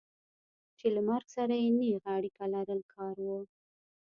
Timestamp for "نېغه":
1.77-2.09